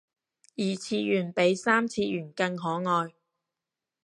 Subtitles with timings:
[0.57, 3.13] 二次元比三次元更可愛